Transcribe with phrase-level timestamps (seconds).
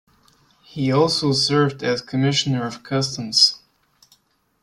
[0.63, 3.61] He also served as Commissioner of Customs.